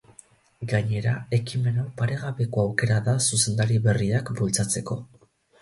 [0.71, 4.99] Gainera, ekimen hau paregabeko aukera da zuzendari berriak bultzatzeko.